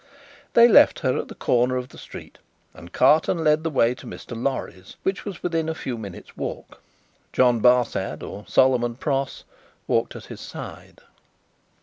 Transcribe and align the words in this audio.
They 0.55 0.67
left 0.67 1.01
her 1.01 1.15
at 1.19 1.27
the 1.27 1.35
corner 1.35 1.77
of 1.77 1.89
the 1.89 1.97
street, 1.99 2.39
and 2.73 2.91
Carton 2.91 3.43
led 3.43 3.63
the 3.63 3.69
way 3.69 3.93
to 3.93 4.07
Mr. 4.07 4.35
Lorry's, 4.35 4.95
which 5.03 5.25
was 5.25 5.43
within 5.43 5.69
a 5.69 5.75
few 5.75 5.95
minutes' 5.95 6.35
walk. 6.35 6.81
John 7.31 7.59
Barsad, 7.61 8.23
or 8.23 8.43
Solomon 8.47 8.95
Pross, 8.95 9.43
walked 9.87 10.15
at 10.15 10.25
his 10.25 10.41
side. 10.41 11.01